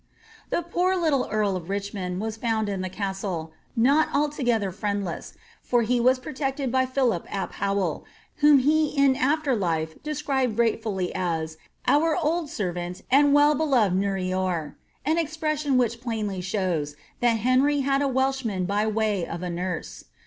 [0.49, 5.83] The poor little earl of Richmond was found in the casde,' not titogether friendless, for
[5.83, 8.03] he was protected by Philip ap Hoell,
[8.37, 13.95] whom he ia after life described gratefully as *^ our old servant and well beloved
[13.95, 14.73] samour,''*
[15.05, 19.51] an expression which plainly shows, that Henry had a Welsh man by way of a
[19.51, 20.05] nurse.